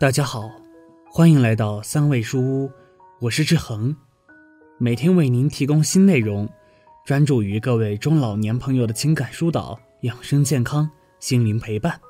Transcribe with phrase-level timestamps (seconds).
[0.00, 0.50] 大家好，
[1.10, 2.72] 欢迎来到三味书屋，
[3.20, 3.94] 我是志恒，
[4.78, 6.48] 每天为您提供新内容，
[7.04, 12.00] 专注于各位中老年朋友的情感疏导、养生健康、心灵陪伴。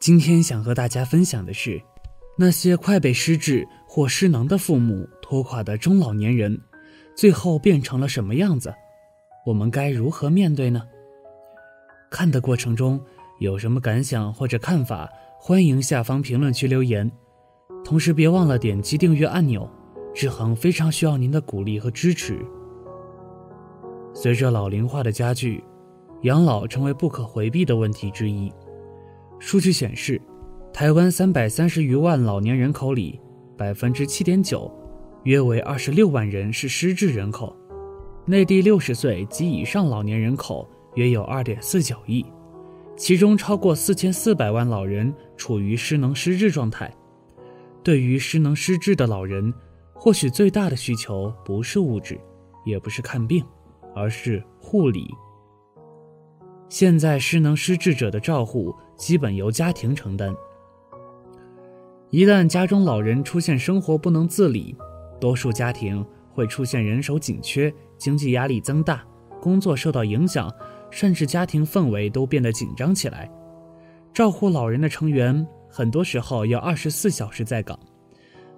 [0.00, 1.78] 今天想和大家分享的是，
[2.38, 6.58] 那些快被失智或失能的父母拖垮的中老年人，
[7.14, 8.74] 最后变成了什么样子？
[9.44, 10.80] 我们该如何面对呢？
[12.10, 12.98] 看的过程中
[13.38, 15.06] 有什么感想或者看法？
[15.38, 17.10] 欢迎下方评论区留言，
[17.84, 19.68] 同时别忘了点击订阅按钮，
[20.12, 22.38] 志恒非常需要您的鼓励和支持。
[24.12, 25.62] 随着老龄化的加剧，
[26.22, 28.52] 养老成为不可回避的问题之一。
[29.38, 30.20] 数据显示，
[30.72, 33.20] 台湾三百三十余万老年人口里，
[33.56, 34.68] 百分之七点九，
[35.24, 37.54] 约为二十六万人是失智人口；
[38.24, 42.24] 内地六十岁及以上老年人口约有二点四九亿。
[42.96, 46.92] 其中超过四千四百万老人处于失能失智状态。
[47.82, 49.52] 对于失能失智的老人，
[49.94, 52.18] 或许最大的需求不是物质，
[52.64, 53.44] 也不是看病，
[53.94, 55.08] 而是护理。
[56.68, 60.34] 现在失能失智者的照护基本由家庭承担。
[62.10, 64.74] 一旦家中老人出现生活不能自理，
[65.20, 69.04] 多数家庭会出现人手紧缺、经济压力增大、
[69.40, 70.52] 工作受到影响。
[70.90, 73.30] 甚至家庭氛围都变得紧张起来，
[74.14, 77.78] 照顾老人的成员很多时候要二十四小时在岗，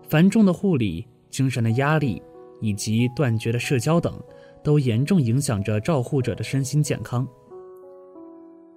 [0.09, 2.23] 繁重的护理、精神的压力
[2.61, 4.19] 以及断绝的社交等，
[4.63, 7.27] 都严重影响着照护者的身心健康。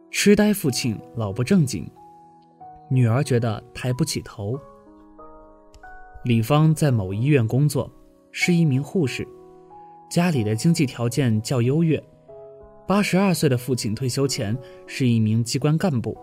[0.10, 1.90] 痴呆父亲老不正经，
[2.90, 4.60] 女儿觉得抬不起头。
[6.24, 7.90] 李芳在某医院工作，
[8.32, 9.28] 是一名护士，
[10.10, 12.02] 家里的经济条件较优越。
[12.92, 14.54] 八十二岁的父亲退休前
[14.86, 16.18] 是一名机关干部，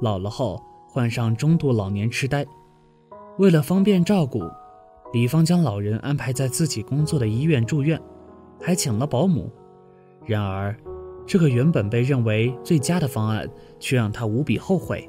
[0.00, 2.42] 老了后患上中度老年痴呆。
[3.36, 4.40] 为了方便照顾，
[5.12, 8.00] 李芳将老人安排在自己工作的医院住院，
[8.62, 9.52] 还请了保姆。
[10.24, 10.74] 然而，
[11.26, 13.46] 这个原本被认为最佳的方案，
[13.78, 15.06] 却让他无比后悔。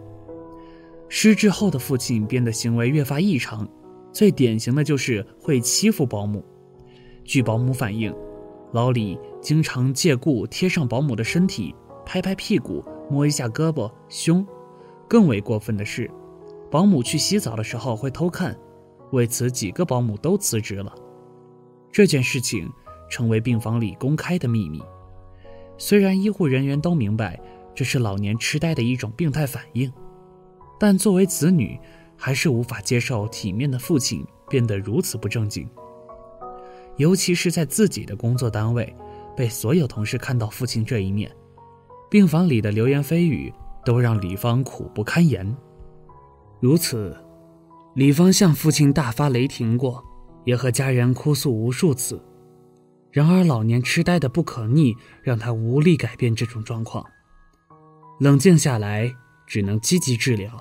[1.08, 3.66] 失智后的父亲变得行为越发异常，
[4.12, 6.44] 最典型的就是会欺负保姆。
[7.24, 8.14] 据保姆反映。
[8.74, 14.46] 老李经常借故贴上保姆的身体，拍拍屁股，摸一下胳膊、胸。
[15.10, 16.10] 更为过分的是，
[16.70, 18.58] 保姆去洗澡的时候会偷看，
[19.12, 20.96] 为此几个保姆都辞职了。
[21.92, 22.72] 这件事情
[23.10, 24.82] 成为病房里公开的秘密。
[25.78, 27.38] 虽然医护人员都明白
[27.76, 29.92] 这是老年痴呆的一种病态反应，
[30.80, 31.78] 但作为子女，
[32.16, 35.68] 还是无法接受体面的父亲变得如此不正经。
[36.98, 38.96] 尤其是在自己的工作单位，
[39.36, 41.32] 被所有同事看到父亲这一面，
[42.10, 43.52] 病房里的流言蜚语
[43.84, 45.56] 都让李芳苦不堪言。
[46.60, 47.18] 如此，
[47.96, 50.04] 李芳向父亲大发雷霆过，
[50.46, 52.24] 也和家人哭诉无数次。
[53.10, 57.06] 然而，老年痴呆的不可逆让他无力改变这种状况。
[58.20, 59.12] 冷静下来，
[59.48, 60.52] 只能积极治疗，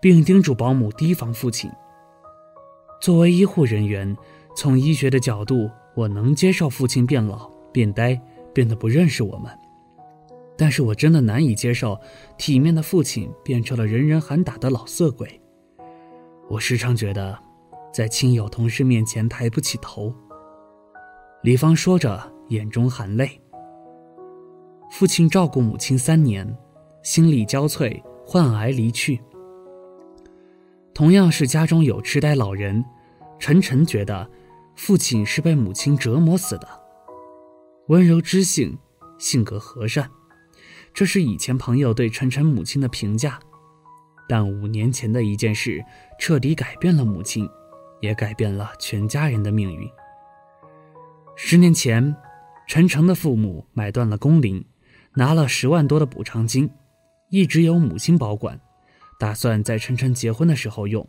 [0.00, 1.70] 并叮嘱保姆提防父亲。
[3.00, 4.16] 作为医护人员。
[4.54, 8.20] 从医学的角度，我能接受父亲变老、变呆、
[8.52, 9.50] 变得不认识我们，
[10.56, 11.98] 但是我真的难以接受
[12.38, 15.40] 体面的父亲变成了人人喊打的老色鬼。
[16.48, 17.36] 我时常觉得，
[17.92, 20.14] 在亲友、同事面前抬不起头。
[21.42, 23.40] 李芳说着，眼中含泪。
[24.90, 26.56] 父亲照顾母亲三年，
[27.02, 29.20] 心力交瘁，患癌离去。
[30.94, 32.84] 同样是家中有痴呆老人，
[33.40, 34.30] 晨晨觉得。
[34.76, 36.68] 父亲是被母亲折磨死的，
[37.86, 38.76] 温柔知性，
[39.18, 40.10] 性格和善，
[40.92, 43.38] 这是以前朋友对晨晨母亲的评价。
[44.28, 45.82] 但五年前的一件事，
[46.18, 47.48] 彻底改变了母亲，
[48.00, 49.88] 也改变了全家人的命运。
[51.36, 52.14] 十年前，
[52.66, 54.64] 陈诚的父母买断了工龄，
[55.14, 56.68] 拿了十万多的补偿金，
[57.30, 58.60] 一直由母亲保管，
[59.20, 61.08] 打算在晨晨结婚的时候用。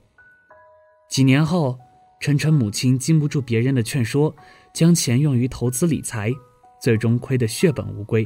[1.09, 1.79] 几年后。
[2.19, 4.33] 晨晨母亲经不住别人的劝说，
[4.73, 6.31] 将钱用于投资理财，
[6.81, 8.25] 最终亏得血本无归。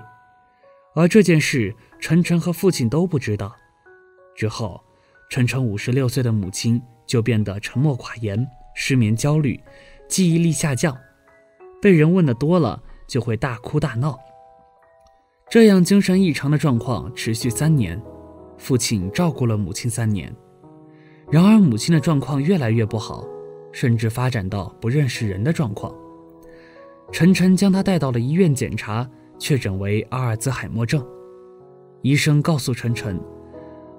[0.96, 3.56] 而这件事，晨晨和父亲都不知道。
[4.36, 4.82] 之后，
[5.30, 9.60] 晨晨五十六岁的母亲就变得沉默寡言、失眠、焦虑、
[10.08, 10.98] 记忆力下降，
[11.82, 14.18] 被人问的多了就会大哭大闹。
[15.50, 18.02] 这样精神异常的状况持续三年，
[18.58, 20.34] 父亲照顾了母亲三年，
[21.30, 23.28] 然而母亲的状况越来越不好。
[23.72, 25.94] 甚至发展到不认识人的状况。
[27.12, 31.06] 晨晨将他带到了医院检查，确诊为阿尔兹海默症。
[32.02, 33.20] 医生告诉晨晨，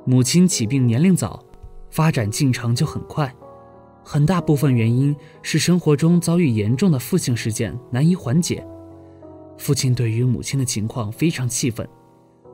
[0.04, 1.44] 母亲起病年龄早，
[1.90, 3.34] 发展进程就很快。
[4.02, 8.66] 很大部分原因是生活中遭遇严重的负性事件难以缓解。
[9.58, 11.86] 父亲对于母亲的情况非常气愤，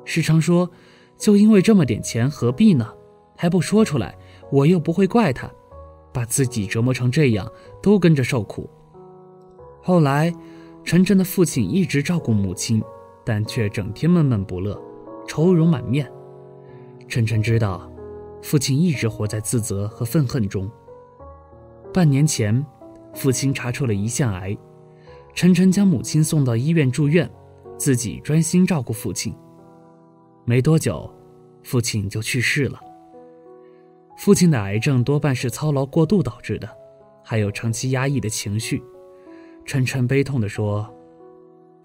[0.04, 0.68] 时常说
[1.16, 2.92] ：“就因为这么点钱，何必呢？
[3.36, 4.16] 还不说出来，
[4.50, 5.48] 我又不会怪他，
[6.16, 7.46] 把自己折磨成这样，
[7.82, 8.70] 都跟着受苦。”
[9.84, 10.32] 后来，
[10.82, 12.82] 晨晨的父亲一直照顾母亲，
[13.22, 14.80] 但却整天闷闷不乐，
[15.28, 16.10] 愁容满面。
[17.06, 17.92] 晨晨知道，
[18.42, 20.70] 父亲一直活在自责和愤恨中。
[21.92, 22.64] 半年前，
[23.12, 24.56] 父亲查出了胰腺癌，
[25.34, 27.30] 晨晨将母亲送到医院住院，
[27.76, 29.34] 自己专心照顾父亲。
[30.46, 31.12] 没多久，
[31.62, 32.80] 父亲就去世了。
[34.16, 36.68] 父亲的癌症多半是操劳过度导致的，
[37.22, 38.82] 还有长期压抑的情绪。
[39.64, 40.88] 晨晨悲痛地说：“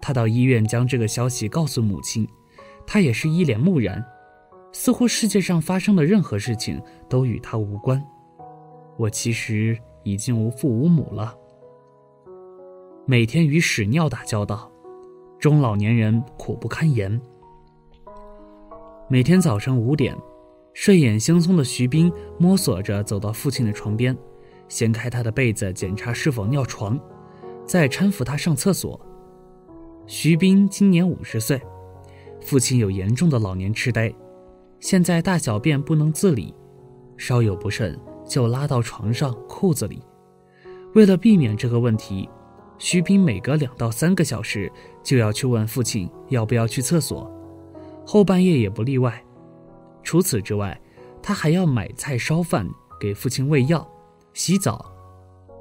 [0.00, 2.26] 他到医院将这个消息告诉母亲，
[2.86, 4.04] 他也是一脸木然，
[4.72, 8.02] 似乎世界上发生的任何事情都与他无关。
[8.96, 11.32] 我其实……”已经无父无母了，
[13.06, 14.68] 每天与屎尿打交道，
[15.38, 17.20] 中老年人苦不堪言。
[19.08, 20.18] 每天早上五点，
[20.74, 24.16] 睡眼惺忪的徐斌摸索着走到父亲的床边，
[24.68, 26.98] 掀开他的被子检查是否尿床，
[27.66, 29.00] 再搀扶他上厕所。
[30.06, 31.60] 徐斌今年五十岁，
[32.40, 34.12] 父亲有严重的老年痴呆，
[34.80, 36.54] 现在大小便不能自理，
[37.16, 37.98] 稍有不慎。
[38.24, 40.00] 就拉到床上、裤子里。
[40.94, 42.30] 为了避免这个问题，
[42.78, 44.72] 徐斌每隔两到三个小时
[45.02, 47.30] 就要去问父亲要不要去厕所，
[48.06, 49.22] 后半夜也不例外。
[50.02, 50.78] 除此之外，
[51.22, 52.68] 他还要买菜、烧饭，
[53.00, 53.86] 给父亲喂药、
[54.34, 54.90] 洗澡，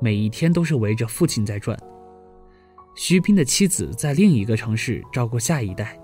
[0.01, 1.77] 每一天都是围着父亲在转。
[2.95, 5.99] 徐斌的妻子在另一个城市照顾下一代，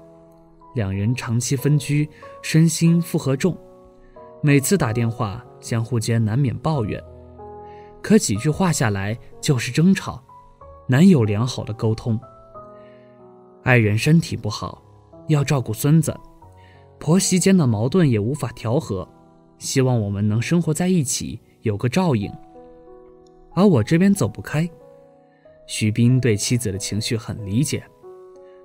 [0.76, 2.10] 两人长期分居，
[2.42, 3.58] 身心负荷重，
[4.42, 5.44] 每次打电话。
[5.60, 7.04] 相互间难免抱怨，
[8.00, 10.24] 可几句话下来就是争吵，
[10.88, 12.18] 难有良好的沟通。
[13.64, 14.80] 爱人身体不好，
[15.30, 16.16] 要照顾孙子，
[17.00, 19.08] 婆媳间的矛盾也无法调和，
[19.58, 22.32] 希望我们能生活在一起，有个照应。
[23.54, 24.70] 而我这边走不开，
[25.66, 27.84] 徐斌对妻子的情绪很理解，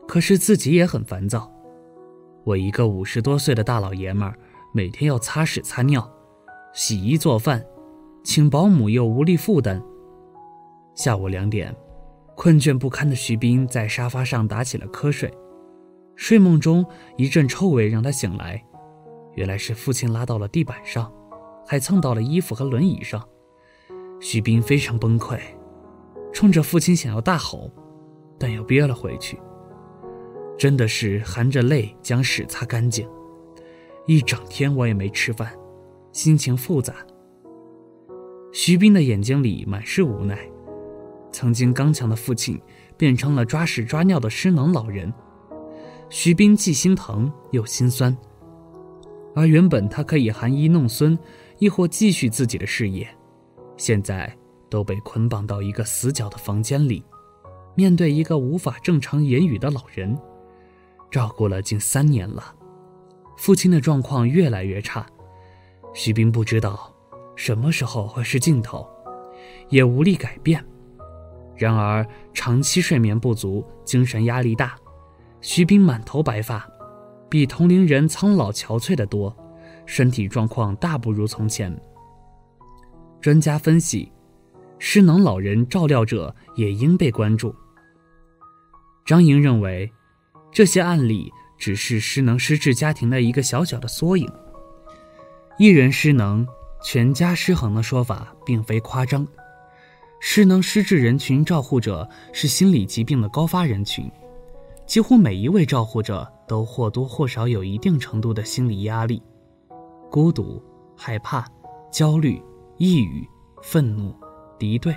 [0.06, 1.50] 可是自己也很烦躁。
[2.44, 4.37] 我一个五十多岁的大老爷们儿，
[4.75, 6.11] 每天要擦屎擦尿。
[6.73, 7.64] 洗衣做饭，
[8.25, 9.82] 请保姆又无力负担。
[10.94, 11.75] 下午两点，
[12.35, 15.32] 困倦不堪的徐斌在沙发上打起了瞌睡。
[16.23, 16.87] 睡梦中
[17.17, 18.65] 一阵臭味让他醒来，
[19.35, 21.13] 原来是父亲拉到了地板上，
[21.67, 23.29] 还蹭到了衣服和轮椅上。
[24.21, 25.41] 徐斌非常崩溃，
[26.33, 27.69] 冲着父亲想要大吼，
[28.39, 29.37] 但又憋了回去。
[30.57, 33.05] 真的是含着泪将屎擦干净。
[34.07, 35.53] 一整天我也没吃饭。
[36.13, 36.95] 心情复杂。
[38.53, 40.39] 徐斌的眼睛里满是无奈，
[41.33, 42.63] 曾经刚强的父亲
[42.97, 45.13] 变成了抓屎抓尿的失能老人。
[46.14, 48.14] 徐斌既心疼又心酸，
[49.35, 51.19] 而原本他可以含饴弄孙，
[51.59, 53.09] 亦或继续自己的事业，
[53.79, 54.31] 现在
[54.69, 57.03] 都被捆绑到一个死角的房间里，
[57.75, 60.14] 面对一个无法正常言语的老人，
[61.11, 62.54] 照顾了近三年了，
[63.38, 65.07] 父亲的状况越来越差。
[65.95, 66.95] 徐斌不知道
[67.37, 68.87] 什么时候会是尽头，
[69.71, 70.62] 也无力改变。
[71.57, 74.76] 然而，长期睡眠不足，精神压力大，
[75.42, 76.66] 徐斌满头白发，
[77.28, 79.37] 比同龄人苍老憔悴得多，
[79.84, 81.76] 身体状况大不如从前。
[83.20, 84.11] 专家分析，
[84.78, 87.52] 失能老人照料者也应被关注。
[89.04, 89.92] 张莹认为，
[90.52, 94.30] 这些案例只是失能失智家庭的一个小小的缩影。
[95.58, 96.46] 一人失能，
[96.84, 99.26] 全家失衡的说法并非夸张。
[100.20, 104.08] 失能失智人群照护者是心理疾病的高发人群，
[104.92, 109.22] 几乎每一位照护者都或多或少有一定程度的心理压力，
[110.11, 110.62] 孤独、
[110.94, 111.50] 害怕、
[111.90, 112.38] 焦虑、
[112.76, 113.26] 抑郁、
[113.62, 114.14] 愤怒、
[114.58, 114.94] 敌对、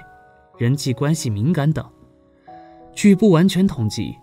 [0.58, 1.90] 人际关系敏感等。
[2.94, 4.14] 据不完全统计，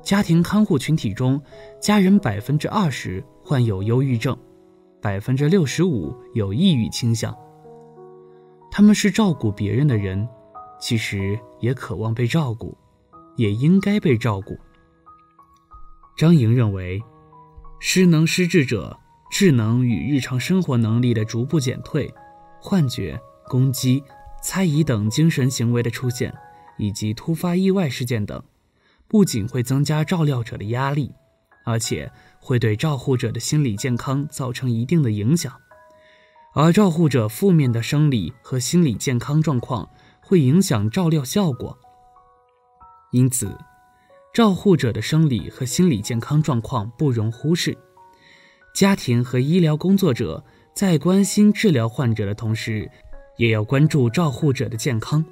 [0.00, 1.38] 家庭看护群体中，
[1.78, 4.34] 家人百分之二十患有忧郁症。
[5.02, 7.36] 百分之六十五有抑郁倾向。
[8.70, 10.26] 他们是照顾别人的人，
[10.80, 12.74] 其实也渴望被照顾，
[13.36, 14.56] 也应该被照顾。
[16.16, 17.02] 张莹认为，
[17.80, 18.98] 失能失智者
[19.30, 22.12] 智能与日常生活能力的逐步减退、
[22.60, 24.02] 幻觉、攻击、
[24.42, 26.34] 猜疑等精神行为的出现，
[26.78, 28.42] 以及突发意外事件等，
[29.08, 31.12] 不仅会增加照料者的压力。
[31.64, 35.52] 而且会对照护者的心理健康造成一定的影响，
[36.54, 39.88] 而照护者负面的生理和心理健康状况
[40.20, 41.78] 会影响照料效果。
[43.12, 43.56] 因此，
[44.32, 47.76] 照护者的生理和心理健康状况不容忽视。
[48.74, 50.42] 家庭和医疗工作者
[50.74, 52.90] 在关心治疗患者的同时，
[53.36, 55.22] 也要关注照护者的健康。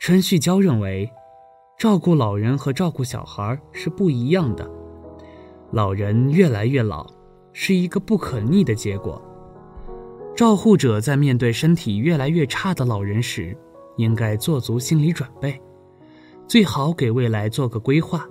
[0.00, 1.10] 陈旭娇认为，
[1.78, 4.66] 照顾老人和照顾小孩是不一样的。
[5.70, 7.06] 老人越来越老，
[7.52, 9.20] 是一个不可逆的结果。
[10.34, 13.54] 照护者在面对身体越来越差的老人时，
[13.98, 15.60] 应该做足心理准备，
[16.46, 18.26] 最好给未来做个规划。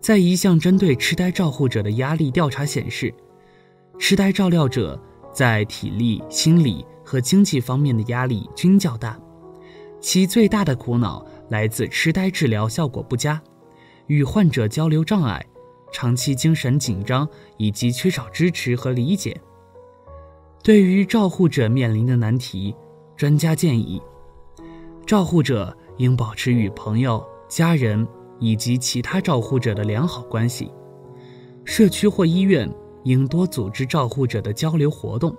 [0.00, 3.12] 在一项针对痴呆照护者的压力调查显示，
[3.98, 5.00] 痴呆照料者
[5.32, 9.18] 在体力、心理和经济方面的压力均较大，
[10.00, 13.42] 其最大的苦恼来自痴呆治疗效果不佳，
[14.06, 15.44] 与患者交流障碍，
[15.92, 19.38] 长期精神紧张以及缺少支持和理解。
[20.62, 22.74] 对于照护者面临的难题，
[23.16, 24.00] 专家建议，
[25.04, 28.06] 照护者应保持与朋友、家人
[28.40, 30.72] 以及其他照护者的良好关系。
[31.64, 32.68] 社区或医院
[33.04, 35.36] 应多组织照护者的交流活动，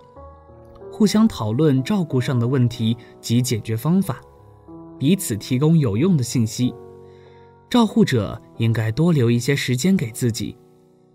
[0.92, 4.22] 互相讨论照顾上的问题及解决方法，
[4.98, 6.74] 彼此提供有用的信息。
[7.70, 10.58] 照护者应该多留一些时间给自己，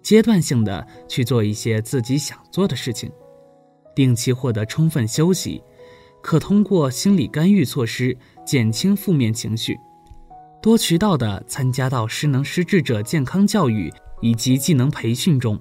[0.03, 3.11] 阶段性的去做一些自己想做的事情。
[3.95, 5.63] 定期获得充分休息，
[6.25, 8.17] 可通过心理干预措施
[8.47, 9.79] 减轻负面情绪，
[10.63, 15.61] 多渠道的参加到失能失智者健康教育以及技能培训中，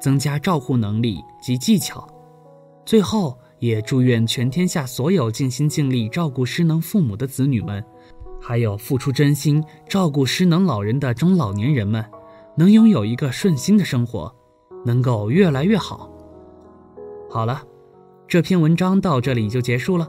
[0.00, 2.08] 增加照护能力及技巧。
[2.86, 7.84] 最后，也祝愿全天下所有尽心尽力照顾失能父母的子女们，
[8.40, 12.02] 还有付出真心照顾失能老人的中老年人们，
[12.56, 14.34] 能拥有一个顺心的生活，
[14.86, 16.10] 能够越来越好。
[17.28, 17.62] 好了，
[18.30, 20.08] 这篇文章到这里就结束了。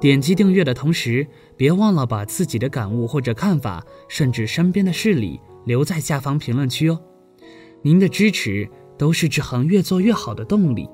[0.00, 1.24] 点击订阅的同时，
[1.56, 7.00] 别忘了把自己的感悟或者看法，甚至身边的事例留在下方评论区哦。
[7.82, 10.88] 您的支持都是志恒越做越好的动力。